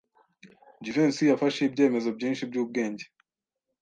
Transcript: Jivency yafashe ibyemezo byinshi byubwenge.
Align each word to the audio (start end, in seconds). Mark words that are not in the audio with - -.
Jivency 0.83 1.23
yafashe 1.31 1.59
ibyemezo 1.63 2.09
byinshi 2.17 2.43
byubwenge. 2.49 3.05